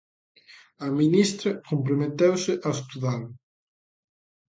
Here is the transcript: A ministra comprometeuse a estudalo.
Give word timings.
A 0.85 0.87
ministra 0.99 1.51
comprometeuse 1.69 2.53
a 2.67 2.69
estudalo. 2.77 3.29